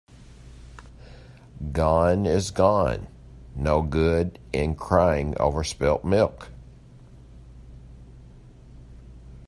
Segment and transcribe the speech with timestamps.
[1.73, 3.05] Gone is gone.
[3.55, 6.49] No good in crying over spilt milk.